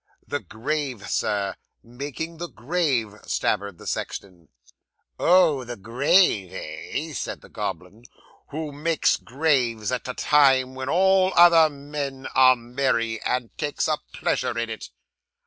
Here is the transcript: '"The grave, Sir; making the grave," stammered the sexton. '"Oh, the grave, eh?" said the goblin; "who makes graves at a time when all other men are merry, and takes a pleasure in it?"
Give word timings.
'"The 0.27 0.39
grave, 0.39 1.07
Sir; 1.07 1.55
making 1.83 2.37
the 2.37 2.47
grave," 2.49 3.13
stammered 3.27 3.77
the 3.77 3.85
sexton. 3.85 4.49
'"Oh, 5.19 5.63
the 5.63 5.75
grave, 5.75 6.51
eh?" 6.51 7.13
said 7.13 7.41
the 7.41 7.49
goblin; 7.49 8.05
"who 8.47 8.71
makes 8.71 9.15
graves 9.17 9.91
at 9.91 10.07
a 10.07 10.15
time 10.15 10.73
when 10.73 10.89
all 10.89 11.31
other 11.35 11.69
men 11.69 12.25
are 12.33 12.55
merry, 12.55 13.21
and 13.21 13.55
takes 13.59 13.87
a 13.87 13.99
pleasure 14.11 14.57
in 14.57 14.71
it?" 14.71 14.89